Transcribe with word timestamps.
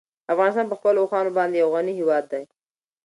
افغانستان 0.33 0.65
په 0.69 0.75
خپلو 0.79 0.99
اوښانو 1.01 1.35
باندې 1.37 1.57
یو 1.61 1.69
غني 1.75 1.93
هېواد 1.99 2.23
دی. 2.31 2.43